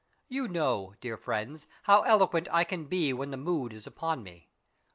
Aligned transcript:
You 0.29 0.47
know, 0.47 0.95
dear 0.99 1.15
friends, 1.15 1.67
how 1.83 2.01
elo 2.01 2.25
quent 2.27 2.47
I 2.51 2.63
can 2.63 2.85
be 2.85 3.13
when 3.13 3.29
the 3.29 3.37
mood 3.37 3.71
is 3.71 3.85
upon 3.85 4.23
me. 4.23 4.49